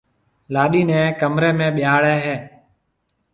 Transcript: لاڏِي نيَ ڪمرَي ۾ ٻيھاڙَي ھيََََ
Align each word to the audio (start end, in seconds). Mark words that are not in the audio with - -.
لاڏِي 0.53 0.81
نيَ 0.89 0.99
ڪمرَي 1.19 1.51
۾ 1.59 1.67
ٻيھاڙَي 1.75 2.15
ھيََََ 2.25 2.35